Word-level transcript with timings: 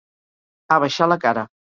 Abaixar 0.77 1.07
la 1.11 1.17
cara. 1.27 1.45